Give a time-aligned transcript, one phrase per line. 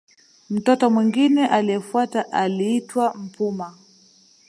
[0.49, 3.77] Mtoto mwingine aliyefuatia aliitwa Mpuma